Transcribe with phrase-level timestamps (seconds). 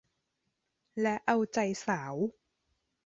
[1.01, 2.15] และเอาใจสาว